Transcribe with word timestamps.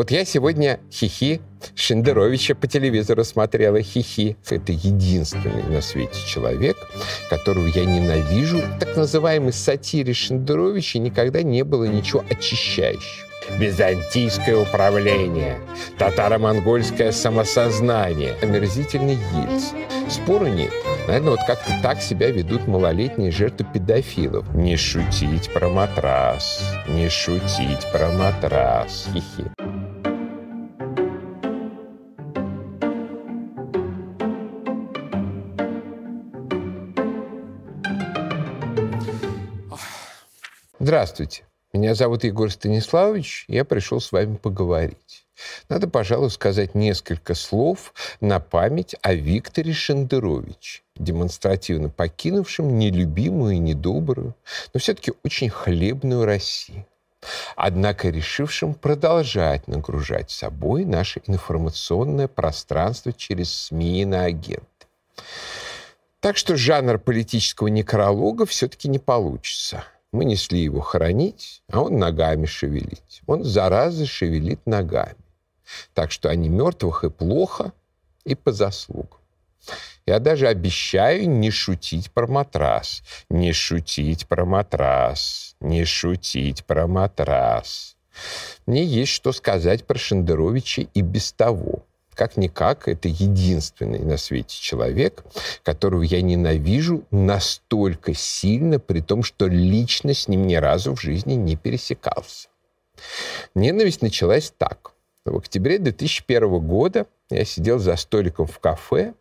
Вот 0.00 0.10
я 0.10 0.24
сегодня 0.24 0.80
хихи 0.90 1.42
Шендеровича 1.74 2.54
по 2.54 2.66
телевизору 2.66 3.22
смотрела 3.22 3.82
хихи. 3.82 4.38
Это 4.48 4.72
единственный 4.72 5.62
на 5.64 5.82
свете 5.82 6.18
человек, 6.26 6.78
которого 7.28 7.66
я 7.66 7.84
ненавижу. 7.84 8.62
Так 8.80 8.96
называемой 8.96 9.52
сатире 9.52 10.14
Шендеровича 10.14 11.00
никогда 11.00 11.42
не 11.42 11.64
было 11.64 11.84
ничего 11.84 12.24
очищающего. 12.30 13.28
Византийское 13.58 14.56
управление, 14.56 15.58
татаро-монгольское 15.98 17.12
самосознание, 17.12 18.36
омерзительный 18.40 19.18
Ельцин. 19.34 20.10
Спору 20.10 20.46
нет. 20.46 20.72
Наверное, 21.08 21.32
вот 21.32 21.40
как-то 21.46 21.78
так 21.82 22.00
себя 22.00 22.30
ведут 22.30 22.66
малолетние 22.66 23.30
жертвы 23.30 23.66
педофилов. 23.70 24.50
Не 24.54 24.78
шутить 24.78 25.52
про 25.52 25.68
матрас, 25.68 26.62
не 26.88 27.10
шутить 27.10 27.86
про 27.92 28.10
матрас. 28.12 29.06
Хихи. 29.12 29.59
Здравствуйте. 40.90 41.44
Меня 41.72 41.94
зовут 41.94 42.24
Егор 42.24 42.50
Станиславович, 42.50 43.44
я 43.46 43.64
пришел 43.64 44.00
с 44.00 44.10
вами 44.10 44.34
поговорить. 44.34 45.24
Надо, 45.68 45.86
пожалуй, 45.86 46.32
сказать 46.32 46.74
несколько 46.74 47.36
слов 47.36 47.94
на 48.20 48.40
память 48.40 48.96
о 49.00 49.14
Викторе 49.14 49.72
Шендеровиче, 49.72 50.82
демонстративно 50.96 51.90
покинувшем 51.90 52.76
нелюбимую 52.76 53.54
и 53.54 53.58
недобрую, 53.58 54.34
но 54.74 54.80
все-таки 54.80 55.12
очень 55.22 55.48
хлебную 55.48 56.24
Россию. 56.24 56.84
Однако 57.54 58.08
решившим 58.08 58.74
продолжать 58.74 59.68
нагружать 59.68 60.32
собой 60.32 60.84
наше 60.84 61.22
информационное 61.28 62.26
пространство 62.26 63.12
через 63.12 63.54
СМИ 63.54 64.02
и 64.02 64.04
на 64.06 64.24
агенты. 64.24 64.66
Так 66.18 66.36
что 66.36 66.56
жанр 66.56 66.98
политического 66.98 67.68
некролога 67.68 68.44
все-таки 68.44 68.88
не 68.88 68.98
получится– 68.98 69.84
мы 70.12 70.24
несли 70.24 70.60
его 70.60 70.80
хоронить, 70.80 71.62
а 71.70 71.82
он 71.82 71.98
ногами 71.98 72.46
шевелить. 72.46 73.22
Он, 73.26 73.44
зараза, 73.44 74.06
шевелит 74.06 74.66
ногами. 74.66 75.16
Так 75.94 76.10
что 76.10 76.28
они 76.28 76.48
мертвых 76.48 77.04
и 77.04 77.10
плохо, 77.10 77.72
и 78.24 78.34
по 78.34 78.52
заслугам. 78.52 79.20
Я 80.06 80.18
даже 80.18 80.48
обещаю 80.48 81.28
не 81.28 81.50
шутить 81.50 82.10
про 82.10 82.26
матрас. 82.26 83.02
Не 83.28 83.52
шутить 83.52 84.26
про 84.26 84.44
матрас. 84.44 85.54
Не 85.60 85.84
шутить 85.84 86.64
про 86.64 86.86
матрас. 86.86 87.96
Мне 88.66 88.84
есть 88.84 89.12
что 89.12 89.32
сказать 89.32 89.86
про 89.86 89.98
Шендеровича 89.98 90.86
и 90.92 91.00
без 91.00 91.32
того 91.32 91.84
как-никак, 92.14 92.88
это 92.88 93.08
единственный 93.08 94.00
на 94.00 94.16
свете 94.16 94.56
человек, 94.60 95.24
которого 95.62 96.02
я 96.02 96.22
ненавижу 96.22 97.04
настолько 97.10 98.14
сильно, 98.14 98.78
при 98.78 99.00
том, 99.00 99.22
что 99.22 99.46
лично 99.46 100.14
с 100.14 100.28
ним 100.28 100.46
ни 100.46 100.56
разу 100.56 100.94
в 100.94 101.00
жизни 101.00 101.34
не 101.34 101.56
пересекался. 101.56 102.48
Ненависть 103.54 104.02
началась 104.02 104.52
так. 104.56 104.92
В 105.24 105.36
октябре 105.36 105.78
2001 105.78 106.58
года 106.60 107.06
я 107.30 107.44
сидел 107.44 107.78
за 107.78 107.96
столиком 107.96 108.46
в 108.46 108.58
кафе 108.58 109.14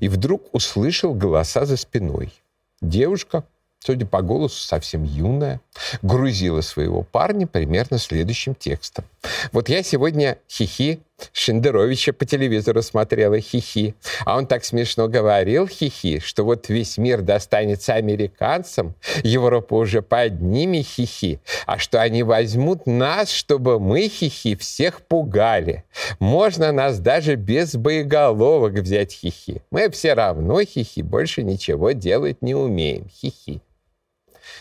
и 0.00 0.08
вдруг 0.08 0.54
услышал 0.54 1.14
голоса 1.14 1.64
за 1.64 1.76
спиной. 1.76 2.32
Девушка, 2.80 3.44
судя 3.78 4.06
по 4.06 4.22
голосу, 4.22 4.62
совсем 4.62 5.04
юная, 5.04 5.60
грузила 6.02 6.60
своего 6.60 7.02
парня 7.02 7.46
примерно 7.46 7.98
следующим 7.98 8.54
текстом. 8.54 9.04
Вот 9.52 9.68
я 9.68 9.82
сегодня 9.82 10.38
хихи 10.48 11.00
Шендеровича 11.32 12.12
по 12.12 12.24
телевизору 12.24 12.82
смотрела 12.82 13.40
хихи. 13.40 13.94
А 14.24 14.36
он 14.36 14.46
так 14.46 14.64
смешно 14.64 15.08
говорил 15.08 15.66
хихи, 15.66 16.18
что 16.20 16.44
вот 16.44 16.68
весь 16.68 16.98
мир 16.98 17.22
достанется 17.22 17.94
американцам, 17.94 18.94
Европа 19.22 19.74
уже 19.74 20.02
под 20.02 20.40
ними 20.40 20.82
хихи, 20.82 21.40
а 21.66 21.78
что 21.78 22.00
они 22.00 22.22
возьмут 22.22 22.86
нас, 22.86 23.30
чтобы 23.30 23.80
мы 23.80 24.08
хихи 24.08 24.56
всех 24.56 25.02
пугали. 25.02 25.84
Можно 26.18 26.72
нас 26.72 26.98
даже 26.98 27.36
без 27.36 27.76
боеголовок 27.76 28.74
взять 28.74 29.12
хихи. 29.12 29.62
Мы 29.70 29.90
все 29.90 30.14
равно 30.14 30.62
хихи, 30.64 31.02
больше 31.02 31.42
ничего 31.42 31.92
делать 31.92 32.42
не 32.42 32.54
умеем. 32.54 33.08
Хихи. 33.08 33.62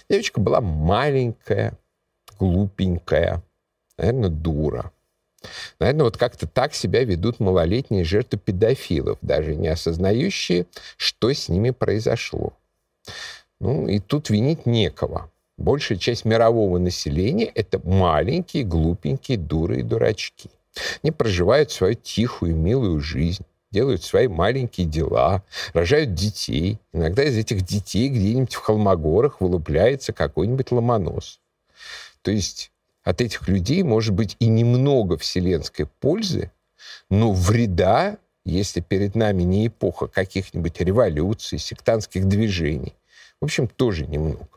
Девочка 0.10 0.40
была 0.40 0.62
маленькая, 0.62 1.74
глупенькая, 2.40 3.42
наверное, 3.98 4.30
дура. 4.30 4.92
Наверное, 5.80 6.06
вот 6.06 6.18
как-то 6.18 6.48
так 6.48 6.74
себя 6.74 7.04
ведут 7.04 7.40
малолетние 7.40 8.04
жертвы 8.04 8.40
педофилов, 8.40 9.18
даже 9.22 9.56
не 9.56 9.68
осознающие, 9.68 10.66
что 10.98 11.32
с 11.32 11.50
ними 11.50 11.72
произошло. 11.72 12.54
Ну, 13.60 13.88
и 13.88 14.00
тут 14.00 14.30
винить 14.30 14.66
некого. 14.66 15.32
Большая 15.58 15.98
часть 15.98 16.26
мирового 16.26 16.78
населения— 16.78 17.46
это 17.56 17.80
маленькие, 17.88 18.66
глупенькие 18.66 19.38
дуры 19.38 19.80
и 19.80 19.84
дурачки. 19.84 20.50
Они 21.02 21.12
проживают 21.12 21.72
свою 21.72 21.96
тихую, 21.96 22.56
милую 22.56 23.00
жизнь, 23.00 23.46
делают 23.72 24.04
свои 24.04 24.28
маленькие 24.28 24.86
дела, 24.86 25.44
рожают 25.74 26.14
детей. 26.14 26.80
Иногда 26.92 27.24
из 27.24 27.38
этих 27.38 27.62
детей 27.62 28.10
где-нибудь 28.10 28.54
в 28.54 28.60
Холмогорах 28.60 29.40
вылупляется 29.40 30.12
какой-нибудь 30.12 30.72
ломонос. 30.72 31.40
То 32.22 32.32
есть 32.32 32.72
от 33.06 33.22
этих 33.22 33.48
людей 33.48 33.84
может 33.84 34.14
быть 34.14 34.36
и 34.40 34.48
немного 34.48 35.18
вселенской 35.18 35.86
пользы, 35.86 36.52
но 37.10 37.32
вреда, 37.32 38.18
если 38.44 38.82
перед 38.82 39.16
нами 39.16 39.44
не 39.44 39.68
эпоха 39.68 40.08
каких-нибудь 40.08 40.82
революций, 40.82 41.60
сектантских 41.60 42.28
движений, 42.28 42.96
в 43.40 43.46
общем, 43.46 43.68
тоже 43.68 44.08
немного. 44.08 44.48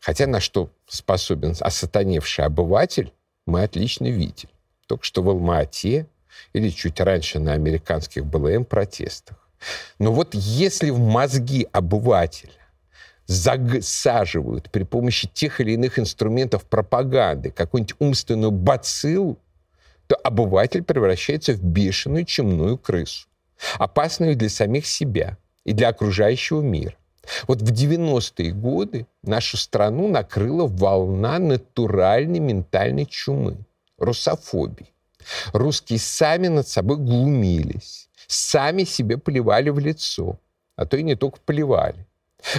Хотя 0.00 0.26
на 0.26 0.40
что 0.40 0.70
способен 0.88 1.54
осатаневший 1.60 2.46
обыватель, 2.46 3.12
мы 3.46 3.62
отлично 3.62 4.06
видели. 4.06 4.50
Только 4.86 5.04
что 5.04 5.22
в 5.22 5.28
Алма-Ате 5.28 6.06
или 6.54 6.70
чуть 6.70 7.00
раньше 7.00 7.38
на 7.38 7.52
американских 7.52 8.24
БЛМ 8.24 8.64
протестах. 8.64 9.36
Но 9.98 10.12
вот 10.12 10.34
если 10.34 10.90
в 10.90 10.98
мозги 10.98 11.68
обывателя 11.70 12.52
засаживают 13.32 14.70
при 14.70 14.84
помощи 14.84 15.28
тех 15.28 15.60
или 15.60 15.72
иных 15.72 15.98
инструментов 15.98 16.64
пропаганды 16.64 17.50
какую-нибудь 17.50 17.96
умственную 17.98 18.50
бациллу, 18.50 19.38
то 20.06 20.16
обыватель 20.16 20.82
превращается 20.82 21.54
в 21.54 21.62
бешеную 21.62 22.24
чумную 22.24 22.76
крысу, 22.76 23.26
опасную 23.78 24.36
для 24.36 24.48
самих 24.48 24.86
себя 24.86 25.38
и 25.64 25.72
для 25.72 25.88
окружающего 25.88 26.60
мира. 26.60 26.94
Вот 27.46 27.62
в 27.62 27.72
90-е 27.72 28.52
годы 28.52 29.06
нашу 29.22 29.56
страну 29.56 30.08
накрыла 30.08 30.66
волна 30.66 31.38
натуральной 31.38 32.40
ментальной 32.40 33.06
чумы, 33.06 33.56
русофобии. 33.96 34.88
Русские 35.52 36.00
сами 36.00 36.48
над 36.48 36.66
собой 36.66 36.96
глумились, 36.96 38.08
сами 38.26 38.82
себе 38.82 39.18
плевали 39.18 39.70
в 39.70 39.78
лицо, 39.78 40.38
а 40.76 40.84
то 40.84 40.96
и 40.96 41.02
не 41.02 41.14
только 41.14 41.38
плевали. 41.46 42.06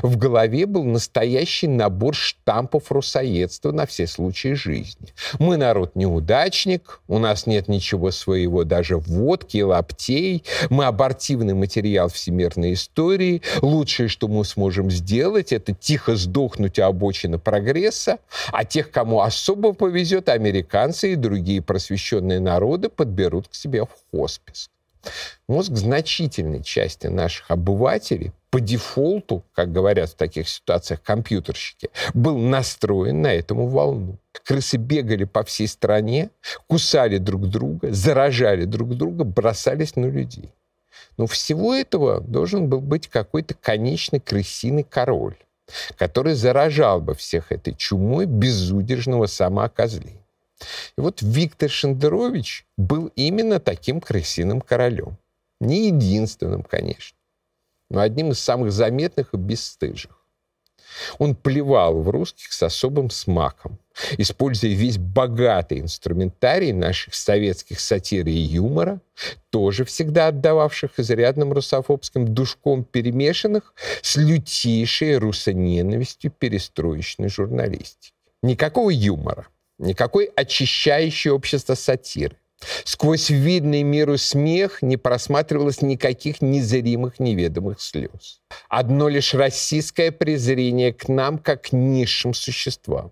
В 0.01 0.17
голове 0.17 0.65
был 0.65 0.83
настоящий 0.83 1.67
набор 1.67 2.15
штампов 2.15 2.91
русоедства 2.91 3.71
на 3.71 3.85
все 3.85 4.07
случаи 4.07 4.53
жизни. 4.53 5.13
Мы 5.39 5.57
народ 5.57 5.95
неудачник, 5.95 7.01
у 7.07 7.19
нас 7.19 7.45
нет 7.47 7.67
ничего 7.67 8.11
своего, 8.11 8.63
даже 8.63 8.97
водки 8.97 9.61
лаптей, 9.61 10.43
мы 10.69 10.85
абортивный 10.85 11.53
материал 11.53 12.09
всемирной 12.09 12.73
истории, 12.73 13.41
лучшее, 13.61 14.07
что 14.07 14.27
мы 14.27 14.45
сможем 14.45 14.89
сделать, 14.89 15.51
это 15.51 15.73
тихо 15.73 16.15
сдохнуть 16.15 16.79
у 16.79 16.83
обочины 16.83 17.37
прогресса, 17.37 18.19
а 18.51 18.65
тех, 18.65 18.91
кому 18.91 19.21
особо 19.21 19.73
повезет, 19.73 20.29
американцы 20.29 21.13
и 21.13 21.15
другие 21.15 21.61
просвещенные 21.61 22.39
народы 22.39 22.89
подберут 22.89 23.47
к 23.47 23.55
себе 23.55 23.83
в 23.83 23.89
хоспис. 24.11 24.69
Мозг 25.47 25.73
значительной 25.73 26.63
части 26.63 27.07
наших 27.07 27.51
обывателей 27.51 28.31
по 28.49 28.59
дефолту, 28.59 29.43
как 29.53 29.71
говорят 29.71 30.11
в 30.11 30.15
таких 30.15 30.47
ситуациях 30.47 31.01
компьютерщики, 31.01 31.89
был 32.13 32.37
настроен 32.37 33.21
на 33.21 33.33
этому 33.33 33.67
волну. 33.67 34.17
Крысы 34.45 34.77
бегали 34.77 35.23
по 35.23 35.43
всей 35.43 35.67
стране, 35.67 36.29
кусали 36.67 37.17
друг 37.17 37.47
друга, 37.49 37.91
заражали 37.91 38.65
друг 38.65 38.95
друга, 38.95 39.23
бросались 39.23 39.95
на 39.95 40.05
людей. 40.05 40.51
Но 41.17 41.27
всего 41.27 41.73
этого 41.73 42.21
должен 42.21 42.69
был 42.69 42.81
быть 42.81 43.07
какой-то 43.07 43.53
конечный 43.55 44.19
крысиный 44.19 44.83
король, 44.83 45.35
который 45.97 46.33
заражал 46.33 47.01
бы 47.01 47.13
всех 47.15 47.51
этой 47.51 47.73
чумой 47.73 48.25
безудержного 48.25 49.25
самоокозления. 49.27 50.22
И 50.97 51.01
вот 51.01 51.21
Виктор 51.21 51.69
Шендерович 51.69 52.65
был 52.77 53.11
именно 53.15 53.59
таким 53.59 54.01
крысиным 54.01 54.61
королем. 54.61 55.17
Не 55.59 55.87
единственным, 55.87 56.63
конечно, 56.63 57.17
но 57.89 58.01
одним 58.01 58.31
из 58.31 58.39
самых 58.39 58.71
заметных 58.71 59.33
и 59.33 59.37
бесстыжих. 59.37 60.23
Он 61.17 61.35
плевал 61.35 62.01
в 62.01 62.09
русских 62.09 62.53
с 62.53 62.63
особым 62.63 63.09
смаком, 63.09 63.79
используя 64.17 64.71
весь 64.71 64.97
богатый 64.97 65.79
инструментарий 65.79 66.71
наших 66.71 67.15
советских 67.15 67.79
сатир 67.79 68.27
и 68.27 68.31
юмора, 68.31 69.01
тоже 69.49 69.85
всегда 69.85 70.27
отдававших 70.27 70.99
изрядным 70.99 71.53
русофобским 71.53 72.33
душком 72.33 72.83
перемешанных 72.83 73.73
с 74.01 74.15
лютейшей 74.15 75.17
русоненавистью 75.17 76.31
перестроечной 76.31 77.29
журналистики. 77.29 78.13
Никакого 78.41 78.89
юмора, 78.89 79.47
никакой 79.77 80.25
очищающей 80.25 81.31
общество 81.31 81.75
сатиры. 81.75 82.37
Сквозь 82.85 83.29
видный 83.29 83.83
миру 83.83 84.17
смех 84.17 84.81
не 84.81 84.95
просматривалось 84.95 85.81
никаких 85.81 86.41
незримых 86.41 87.19
неведомых 87.19 87.81
слез. 87.81 88.41
Одно 88.69 89.09
лишь 89.09 89.33
российское 89.33 90.11
презрение 90.11 90.93
к 90.93 91.09
нам 91.09 91.37
как 91.37 91.63
к 91.63 91.71
низшим 91.73 92.33
существам 92.33 93.11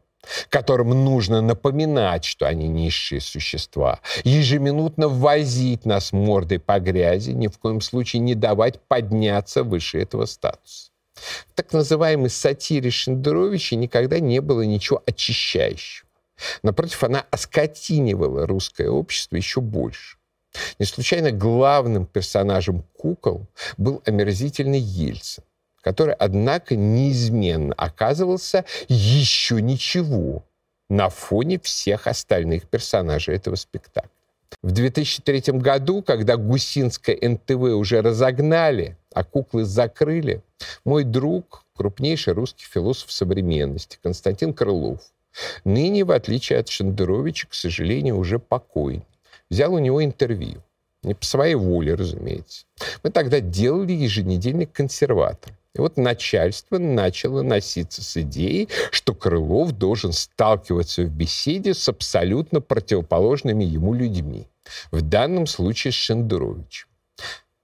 которым 0.50 0.90
нужно 1.04 1.42
напоминать, 1.42 2.26
что 2.26 2.48
они 2.48 2.68
низшие 2.68 3.22
существа, 3.22 4.00
ежеминутно 4.24 5.08
возить 5.08 5.86
нас 5.86 6.12
мордой 6.12 6.60
по 6.60 6.80
грязи, 6.80 7.32
ни 7.32 7.48
в 7.48 7.58
коем 7.58 7.82
случае 7.82 8.20
не 8.20 8.36
давать 8.36 8.80
подняться 8.82 9.64
выше 9.64 10.00
этого 10.00 10.26
статуса. 10.26 10.92
В 11.16 11.54
так 11.56 11.74
называемой 11.74 12.30
сатире 12.30 12.90
Шендеровича 12.90 13.76
никогда 13.76 14.20
не 14.20 14.42
было 14.42 14.62
ничего 14.62 15.04
очищающего. 15.06 16.08
Напротив, 16.64 17.04
она 17.04 17.26
оскотинивала 17.32 18.48
русское 18.48 18.90
общество 18.90 19.36
еще 19.36 19.62
больше. 19.62 20.18
Не 20.80 20.86
случайно 20.86 21.32
главным 21.32 22.06
персонажем 22.06 22.84
«Кукол» 22.98 23.48
был 23.78 24.02
омерзительный 24.06 24.80
Ельцин, 24.80 25.44
который, 25.82 26.14
однако, 26.14 26.76
неизменно 26.76 27.74
оказывался 27.76 28.66
еще 28.90 29.62
ничего 29.62 30.44
на 30.90 31.10
фоне 31.10 31.60
всех 31.60 32.08
остальных 32.08 32.68
персонажей 32.68 33.36
этого 33.36 33.56
спектакля. 33.56 34.10
В 34.62 34.72
2003 34.72 35.54
году, 35.60 36.04
когда 36.04 36.36
Гусинское 36.36 37.18
НТВ 37.22 37.54
уже 37.54 38.02
разогнали, 38.02 38.98
а 39.14 39.24
куклы 39.24 39.64
закрыли, 39.64 40.44
мой 40.84 41.06
друг, 41.06 41.66
крупнейший 41.76 42.34
русский 42.34 42.66
философ 42.66 43.12
современности 43.12 43.98
Константин 44.04 44.54
Крылов, 44.54 45.00
Ныне, 45.64 46.04
в 46.04 46.12
отличие 46.12 46.60
от 46.60 46.70
Шендеровича, 46.70 47.48
к 47.48 47.54
сожалению, 47.54 48.18
уже 48.18 48.40
покойный. 48.40 49.06
Взял 49.50 49.74
у 49.74 49.80
него 49.80 50.04
интервью. 50.04 50.62
Не 51.04 51.14
по 51.16 51.26
своей 51.26 51.56
воле, 51.56 51.96
разумеется. 51.96 52.66
Мы 53.04 53.10
тогда 53.10 53.40
делали 53.40 53.92
еженедельник 53.92 54.72
«Консерватор». 54.72 55.54
И 55.74 55.80
вот 55.80 55.98
начальство 55.98 56.78
начало 56.78 57.44
носиться 57.44 58.04
с 58.04 58.18
идеей, 58.18 58.68
что 58.92 59.16
Крылов 59.16 59.72
должен 59.72 60.12
сталкиваться 60.12 61.04
в 61.04 61.10
беседе 61.10 61.74
с 61.74 61.88
абсолютно 61.88 62.60
противоположными 62.60 63.64
ему 63.64 63.94
людьми. 63.94 64.48
В 64.92 65.02
данном 65.02 65.48
случае 65.48 65.94
с 65.94 65.96
Шендеровичем. 65.96 66.88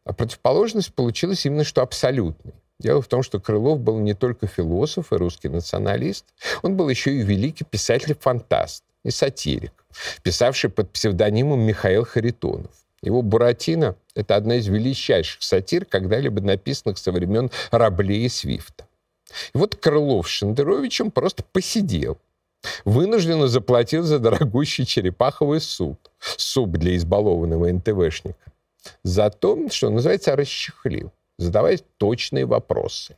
А 0.06 0.14
противоположность 0.14 0.94
получилась 0.94 1.46
именно 1.46 1.66
что 1.66 1.82
абсолютной. 1.82 2.54
Дело 2.80 3.02
в 3.02 3.08
том, 3.08 3.24
что 3.24 3.40
Крылов 3.40 3.80
был 3.80 4.00
не 4.00 4.14
только 4.14 4.46
философ 4.46 5.12
и 5.12 5.16
русский 5.16 5.50
националист, 5.50 6.26
он 6.62 6.78
был 6.78 6.90
еще 6.90 7.12
и 7.12 7.24
великий 7.24 7.64
писатель-фантаст 7.64 8.84
и 9.04 9.10
сатирик, 9.10 9.74
писавший 10.22 10.70
под 10.70 10.92
псевдонимом 10.92 11.60
Михаил 11.60 12.06
Харитонов. 12.06 12.72
Его 13.02 13.24
«Буратино»— 13.24 13.96
это 14.16 14.36
одна 14.36 14.56
из 14.56 14.68
величайших 14.68 15.42
сатир, 15.42 15.86
когда-либо 15.86 16.42
написанных 16.42 17.00
со 17.00 17.12
времен 17.12 17.50
Рабле 17.72 18.26
и 18.26 18.30
Свифта. 18.30 18.86
И 19.54 19.58
вот 19.58 19.76
Крылов 19.76 20.28
с 20.28 20.32
Шендеровичем 20.32 21.10
просто 21.10 21.44
посидел, 21.44 22.18
вынужденно 22.86 23.48
заплатил 23.48 24.04
за 24.04 24.20
дорогущий 24.20 24.86
черепаховый 24.86 25.62
суп, 25.62 25.98
суп 26.20 26.72
для 26.72 26.96
избалованного 26.96 27.72
НТВшника, 27.72 28.52
за 29.04 29.30
то, 29.32 29.68
что 29.70 29.90
называется, 29.90 30.36
расчехлил 30.36 31.12
задавать 31.38 31.84
точные 31.98 32.46
вопросы. 32.46 33.16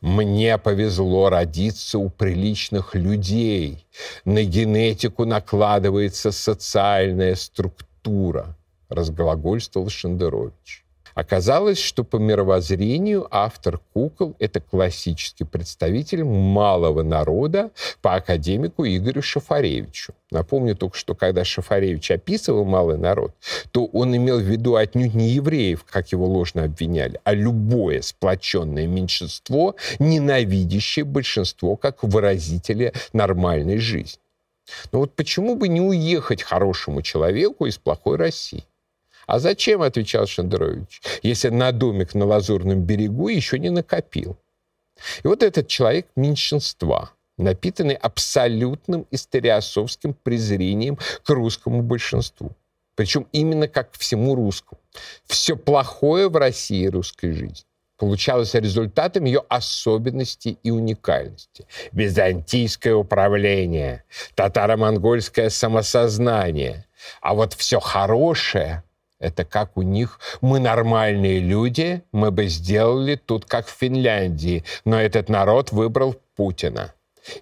Мне 0.00 0.58
повезло 0.58 1.28
родиться 1.30 1.98
у 1.98 2.08
приличных 2.10 2.94
людей. 2.94 3.86
На 4.24 4.42
генетику 4.42 5.24
накладывается 5.24 6.32
социальная 6.32 7.36
структура, 7.36 8.56
разглагольствовал 8.88 9.88
Шендерович. 9.88 10.81
Оказалось, 11.14 11.78
что 11.78 12.04
по 12.04 12.16
мировоззрению 12.16 13.26
автор 13.30 13.80
«Кукол»— 13.92 14.34
это 14.38 14.60
классический 14.60 15.44
представитель 15.44 16.24
малого 16.24 17.02
народа 17.02 17.70
по 18.00 18.14
академику 18.14 18.86
Игорю 18.86 19.22
Шафаревичу. 19.22 20.14
Напомню 20.30 20.74
только, 20.74 20.96
что 20.96 21.14
когда 21.14 21.44
Шафаревич 21.44 22.10
описывал 22.10 22.64
малый 22.64 22.96
народ, 22.96 23.32
то 23.70 23.84
он 23.86 24.16
имел 24.16 24.38
в 24.38 24.42
виду 24.42 24.76
отнюдь 24.76 25.14
не 25.14 25.28
евреев, 25.30 25.84
как 25.84 26.12
его 26.12 26.26
ложно 26.26 26.64
обвиняли, 26.64 27.20
а 27.24 27.34
любое 27.34 28.00
сплоченное 28.00 28.86
меньшинство, 28.86 29.76
ненавидящее 29.98 31.04
большинство 31.04 31.76
как 31.76 32.02
выразителя 32.02 32.92
нормальной 33.12 33.78
жизни. 33.78 34.20
Но 34.92 35.00
вот 35.00 35.14
почему 35.14 35.56
бы 35.56 35.68
не 35.68 35.80
уехать 35.80 36.42
хорошему 36.42 37.02
человеку 37.02 37.66
из 37.66 37.78
плохой 37.78 38.16
России? 38.16 38.64
А 39.26 39.38
зачем, 39.38 39.82
отвечал 39.82 40.26
Шендерович, 40.26 41.02
если 41.22 41.48
на 41.48 41.72
домик 41.72 42.14
на 42.14 42.26
Лазурном 42.26 42.82
берегу 42.82 43.28
еще 43.28 43.58
не 43.58 43.70
накопил? 43.70 44.36
И 45.22 45.28
вот 45.28 45.42
этот 45.42 45.68
человек 45.68 46.06
меньшинства, 46.16 47.10
напитанный 47.38 47.94
абсолютным 47.94 49.06
историосовским 49.10 50.14
презрением 50.14 50.98
к 51.24 51.28
русскому 51.30 51.82
большинству. 51.82 52.52
Причем 52.94 53.26
именно 53.32 53.68
как 53.68 53.92
к 53.92 53.98
всему 53.98 54.34
русскому. 54.34 54.80
Все 55.24 55.56
плохое 55.56 56.28
в 56.28 56.36
России 56.36 56.86
русской 56.86 57.32
жизни 57.32 57.64
получалось 58.02 58.54
результатом 58.54 59.24
ее 59.26 59.44
особенностей 59.48 60.58
и 60.64 60.72
уникальности. 60.72 61.68
Византийское 61.92 62.96
управление, 62.96 64.02
татаро-монгольское 64.34 65.50
самосознание. 65.50 66.86
А 67.20 67.34
вот 67.34 67.52
все 67.52 67.78
хорошее 67.78 68.82
это 69.22 69.44
как 69.44 69.76
у 69.76 69.82
них 69.82 70.20
мы 70.40 70.58
нормальные 70.58 71.40
люди, 71.40 72.02
мы 72.12 72.30
бы 72.30 72.46
сделали 72.46 73.14
тут 73.14 73.44
как 73.44 73.66
в 73.66 73.70
Финляндии, 73.70 74.64
но 74.84 75.00
этот 75.00 75.28
народ 75.28 75.72
выбрал 75.72 76.16
Путина. 76.36 76.92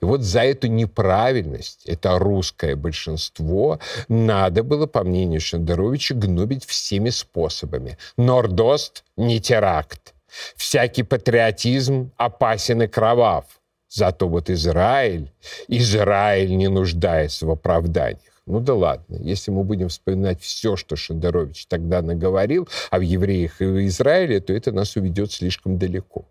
И 0.01 0.05
вот 0.05 0.21
за 0.21 0.41
эту 0.41 0.67
неправильность, 0.67 1.87
это 1.87 2.19
русское 2.19 2.77
большинство, 2.77 3.79
надо 4.09 4.63
было, 4.63 4.87
по 4.87 5.05
мнению 5.05 5.41
Шендеровича, 5.41 6.15
гнобить 6.15 6.67
всеми 6.67 7.11
способами. 7.11 7.97
Нордост— 8.19 9.05
не 9.17 9.41
теракт. 9.41 10.15
Всякий 10.55 11.03
патриотизм 11.03 12.13
опасен 12.17 12.83
и 12.83 12.87
кровав. 12.87 13.45
Зато 13.89 14.29
вот 14.29 14.51
Израиль, 14.51 15.33
Израиль 15.67 16.57
не 16.57 16.69
нуждается 16.69 17.47
в 17.47 17.51
оправданиях. 17.51 18.30
Ну 18.51 18.59
да 18.59 18.75
ладно, 18.75 19.17
если 19.21 19.53
мы 19.53 19.63
будем 19.63 19.89
вспоминать 19.89 20.43
все, 20.43 20.75
что 20.75 20.97
Шендерович 20.97 21.67
тогда 21.67 22.03
наговорил 22.03 22.69
о 22.91 22.99
евреях 22.99 23.63
и 23.63 23.65
в 23.65 23.87
Израиле, 23.87 24.41
то 24.41 24.53
это 24.53 24.73
нас 24.73 24.97
уведет 24.97 25.31
слишком 25.31 25.79
далеко. 25.79 26.25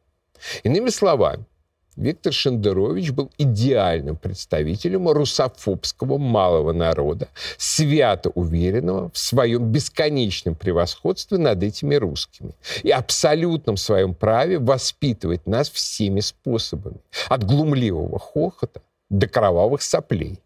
Иными 0.64 0.90
словами, 0.90 1.46
Виктор 1.96 2.34
Шендерович 2.34 3.12
был 3.12 3.32
идеальным 3.38 4.18
представителем 4.18 5.08
русофобского 5.08 6.18
малого 6.18 6.74
народа, 6.74 7.30
свято 7.58 8.32
уверенного 8.32 9.12
в 9.12 9.18
своем 9.18 9.72
бесконечном 9.72 10.56
превосходстве 10.56 11.38
над 11.38 11.64
этими 11.64 11.96
русскими 11.96 12.54
и 12.84 12.92
абсолютном 12.92 13.78
своем 13.78 14.14
праве 14.14 14.60
воспитывать 14.60 15.48
нас 15.48 15.70
всеми 15.70 16.20
способами, 16.20 17.00
от 17.30 17.46
глумливого 17.46 18.20
хохота 18.20 18.82
до 19.10 19.26
кровавых 19.26 19.82
соплей. 19.82 20.42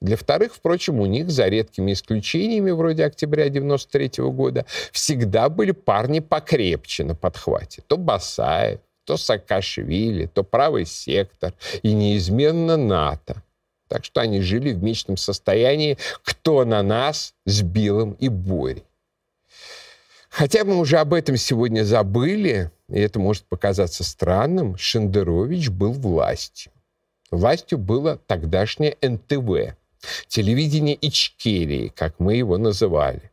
Для 0.00 0.16
вторых, 0.16 0.54
впрочем, 0.54 1.00
у 1.00 1.06
них, 1.06 1.30
за 1.30 1.48
редкими 1.48 1.92
исключениями, 1.92 2.70
вроде 2.70 3.04
октября 3.04 3.48
93 3.48 4.22
-го 4.22 4.30
года, 4.30 4.64
всегда 4.92 5.48
были 5.48 5.72
парни 5.72 6.20
покрепче 6.20 7.04
на 7.04 7.14
подхвате. 7.14 7.82
То 7.86 7.96
Басаев, 7.96 8.80
то 9.04 9.16
Саакашвили, 9.16 10.26
то 10.26 10.44
правый 10.44 10.86
сектор 10.86 11.52
и 11.82 11.92
неизменно 11.94 12.76
НАТО. 12.76 13.42
Так 13.88 14.04
что 14.04 14.20
они 14.20 14.40
жили 14.42 14.72
в 14.72 14.82
мечтном 14.82 15.16
состоянии 15.16 15.96
«кто 16.22 16.64
на 16.64 16.82
нас 16.82 17.34
с 17.46 17.62
Биллом 17.62 18.12
и 18.20 18.28
Борей». 18.28 18.84
Хотя 20.28 20.64
мы 20.64 20.76
уже 20.76 20.98
об 20.98 21.14
этом 21.14 21.36
сегодня 21.36 21.84
забыли, 21.84 22.70
и 22.90 23.00
это 23.00 23.18
может 23.18 23.44
показаться 23.44 24.04
странным, 24.04 24.76
Шендерович 24.76 25.70
был 25.70 25.92
властью. 25.92 26.70
Властью 27.30 27.78
было 27.78 28.18
тогдашнее 28.26 28.96
НТВ, 29.02 29.76
телевидение 30.28 30.96
Ичкерии, 31.00 31.92
как 31.94 32.18
мы 32.18 32.36
его 32.36 32.56
называли. 32.56 33.30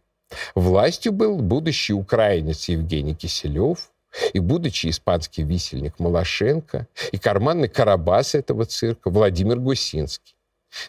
Властью 0.54 1.14
был 1.14 1.38
будущий 1.38 1.94
украинец 1.94 2.68
Евгений 2.68 3.16
Киселев, 3.16 3.92
и 4.34 4.40
будучи 4.40 4.88
испанский 4.88 5.44
висельник 5.44 6.00
Малашенко, 6.00 6.88
и 7.12 7.18
карманный 7.18 7.70
карабас 7.70 8.36
этого 8.36 8.66
цирка 8.66 9.10
Владимир 9.10 9.60
Гусинский. 9.60 10.36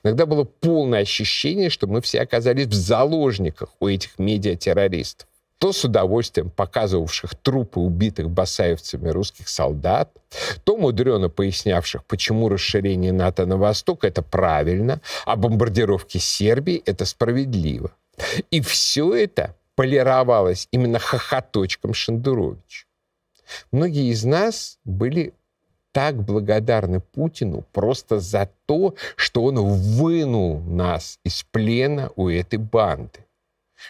Иногда 0.02 0.26
было 0.26 0.44
полное 0.44 1.02
ощущение, 1.02 1.70
что 1.70 1.86
мы 1.86 2.00
все 2.00 2.20
оказались 2.20 2.66
в 2.66 2.74
заложниках 2.74 3.70
у 3.78 3.86
этих 3.86 4.18
медиатеррористов 4.18 5.28
то 5.58 5.72
с 5.72 5.84
удовольствием 5.84 6.50
показывавших 6.50 7.34
трупы 7.36 7.80
убитых 7.80 8.30
басаевцами 8.30 9.08
русских 9.08 9.48
солдат, 9.48 10.10
то 10.64 10.76
мудрено 10.76 11.28
пояснявших, 11.28 12.04
почему 12.04 12.48
расширение 12.48 13.12
НАТО 13.12 13.46
на 13.46 13.56
восток– 13.56 14.00
это 14.04 14.22
правильно, 14.22 15.00
а 15.24 15.36
бомбардировки 15.36 16.18
Сербии– 16.18 16.82
это 16.86 17.04
справедливо. 17.04 17.90
И 18.50 18.60
все 18.60 19.14
это 19.14 19.54
полировалось 19.74 20.68
именно 20.72 20.98
хохоточком 20.98 21.94
Шендеровича. 21.94 22.86
Многие 23.70 24.10
из 24.10 24.24
нас 24.24 24.78
были 24.84 25.32
так 25.92 26.22
благодарны 26.22 27.00
Путину 27.00 27.64
просто 27.72 28.20
за 28.20 28.50
то, 28.66 28.94
что 29.14 29.44
он 29.44 29.56
вынул 29.56 30.60
нас 30.60 31.18
из 31.24 31.42
плена 31.44 32.10
у 32.16 32.28
этой 32.28 32.58
банды 32.58 33.25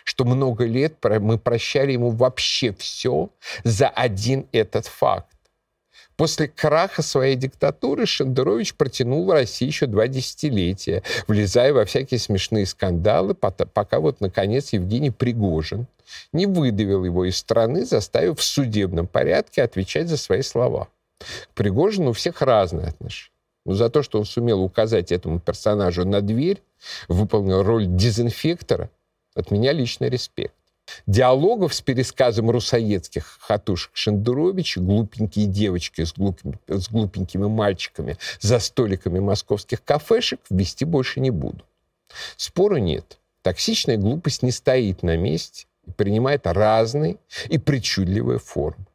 что 0.04 0.24
много 0.24 0.64
лет 0.64 0.94
мы 1.20 1.38
прощали 1.38 1.92
ему 1.92 2.10
вообще 2.10 2.72
все 2.72 3.30
за 3.64 3.88
один 3.88 4.46
этот 4.52 4.86
факт. 4.86 5.36
После 6.16 6.48
краха 6.48 7.02
своей 7.02 7.36
диктатуры 7.36 8.06
Шендерович 8.06 8.74
протянул 8.74 9.26
в 9.26 9.30
России 9.30 9.66
еще 9.66 9.86
два 9.86 10.08
десятилетия, 10.08 11.02
влезая 11.26 11.74
во 11.74 11.84
всякие 11.84 12.18
смешные 12.18 12.64
скандалы, 12.64 13.34
пока 13.34 14.00
вот, 14.00 14.20
наконец, 14.20 14.72
Евгений 14.72 15.10
Пригожин 15.10 15.86
не 16.32 16.46
выдавил 16.46 17.04
его 17.04 17.26
из 17.26 17.36
страны, 17.36 17.84
заставив 17.84 18.38
в 18.38 18.44
судебном 18.44 19.06
порядке 19.06 19.62
отвечать 19.62 20.08
за 20.08 20.16
свои 20.16 20.42
слова. 20.42 20.88
К 21.18 21.54
Пригожину 21.54 22.10
у 22.10 22.12
всех 22.14 22.40
разные 22.40 22.88
отношения. 22.88 23.32
Но 23.66 23.74
за 23.74 23.90
то, 23.90 24.02
что 24.02 24.18
он 24.18 24.24
сумел 24.24 24.62
указать 24.62 25.10
этому 25.10 25.40
персонажу 25.40 26.06
на 26.06 26.20
дверь, 26.20 26.62
выполнил 27.08 27.62
роль 27.62 27.86
дезинфектора, 27.86 28.90
от 29.36 29.50
меня 29.50 29.72
личный 29.72 30.08
респект. 30.08 30.54
Диалогов 31.06 31.74
с 31.74 31.80
пересказом 31.80 32.50
русоедских 32.50 33.38
хатушек 33.40 33.90
Шендеровича, 33.94 34.80
глупенькие 34.80 35.46
девочки 35.46 36.04
с, 36.04 36.12
глупенькими, 36.12 36.78
с 36.78 36.88
глупенькими 36.88 37.46
мальчиками 37.46 38.16
за 38.40 38.58
столиками 38.60 39.18
московских 39.18 39.82
кафешек 39.82 40.40
ввести 40.48 40.84
больше 40.84 41.20
не 41.20 41.30
буду. 41.30 41.64
Спора 42.36 42.76
нет. 42.76 43.18
Токсичная 43.42 43.96
глупость 43.96 44.42
не 44.42 44.52
стоит 44.52 45.02
на 45.02 45.16
месте 45.16 45.66
и 45.86 45.90
принимает 45.90 46.46
разные 46.46 47.16
и 47.48 47.58
причудливые 47.58 48.38
формы. 48.38 48.86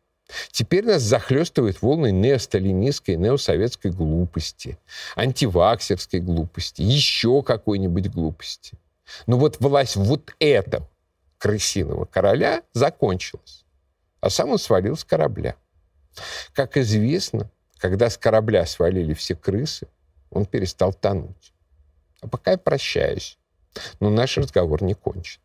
Теперь 0.51 0.85
нас 0.85 1.01
захлестывают 1.01 1.81
волны 1.81 2.11
неосталинистской, 2.11 3.17
неосоветской 3.17 3.91
глупости, 3.91 4.77
антиваксерской 5.17 6.21
глупости, 6.21 6.81
еще 6.81 7.43
какой-нибудь 7.43 8.09
глупости. 8.09 8.77
Но 9.27 9.37
вот 9.37 9.59
власть 9.59 9.95
вот 9.95 10.33
этого 10.39 10.89
крысиного 11.37 12.05
короля 12.05 12.63
закончилась, 12.73 13.65
а 14.19 14.29
сам 14.29 14.51
он 14.51 14.59
свалил 14.59 14.95
с 14.95 15.03
корабля. 15.03 15.55
Как 16.53 16.77
известно, 16.77 17.49
когда 17.77 18.09
с 18.09 18.17
корабля 18.17 18.65
свалили 18.65 19.13
все 19.13 19.35
крысы, 19.35 19.87
он 20.29 20.45
перестал 20.45 20.93
тонуть. 20.93 21.53
А 22.21 22.27
пока 22.27 22.51
я 22.51 22.57
прощаюсь, 22.57 23.39
но 23.99 24.09
наш 24.09 24.37
разговор 24.37 24.83
не 24.83 24.93
кончен. 24.93 25.41